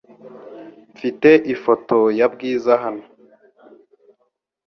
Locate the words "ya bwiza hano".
2.19-3.05